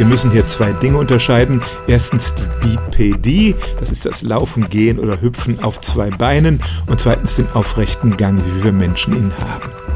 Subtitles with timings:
[0.00, 1.60] Wir müssen hier zwei Dinge unterscheiden.
[1.86, 7.36] Erstens die Bipedie, das ist das Laufen, Gehen oder Hüpfen auf zwei Beinen und zweitens
[7.36, 9.89] den aufrechten Gang, wie wir Menschen ihn haben.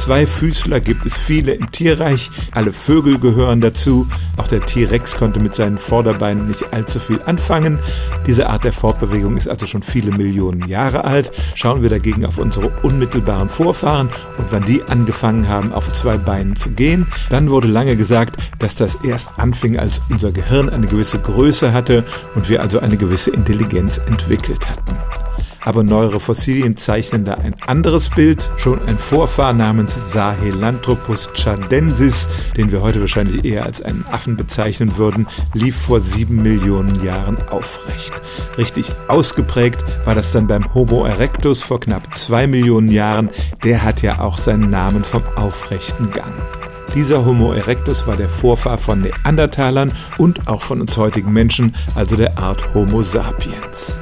[0.00, 2.30] Zweifüßler gibt es viele im Tierreich.
[2.52, 4.08] Alle Vögel gehören dazu.
[4.38, 7.78] Auch der T-Rex konnte mit seinen Vorderbeinen nicht allzu viel anfangen.
[8.26, 11.32] Diese Art der Fortbewegung ist also schon viele Millionen Jahre alt.
[11.54, 14.08] Schauen wir dagegen auf unsere unmittelbaren Vorfahren
[14.38, 17.06] und wann die angefangen haben, auf zwei Beinen zu gehen.
[17.28, 22.06] Dann wurde lange gesagt, dass das erst anfing, als unser Gehirn eine gewisse Größe hatte
[22.34, 24.96] und wir also eine gewisse Intelligenz entwickelt hatten
[25.62, 28.50] aber neuere Fossilien zeichnen da ein anderes Bild.
[28.56, 34.96] Schon ein Vorfahr namens Sahelanthropus chadensis, den wir heute wahrscheinlich eher als einen Affen bezeichnen
[34.96, 38.12] würden, lief vor sieben Millionen Jahren aufrecht.
[38.58, 43.30] Richtig ausgeprägt war das dann beim Homo erectus vor knapp zwei Millionen Jahren.
[43.64, 46.34] Der hat ja auch seinen Namen vom aufrechten Gang.
[46.94, 52.16] Dieser Homo erectus war der Vorfahr von Neandertalern und auch von uns heutigen Menschen, also
[52.16, 54.00] der Art Homo sapiens.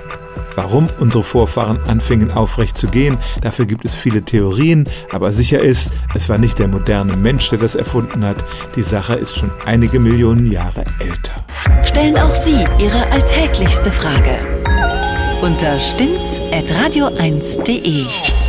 [0.58, 5.92] Warum unsere Vorfahren anfingen aufrecht zu gehen, dafür gibt es viele Theorien, aber sicher ist,
[6.16, 8.44] es war nicht der moderne Mensch, der das erfunden hat.
[8.74, 11.44] Die Sache ist schon einige Millionen Jahre älter.
[11.84, 14.36] Stellen auch Sie Ihre alltäglichste Frage
[15.42, 18.47] unter stimmtz.radio1.de.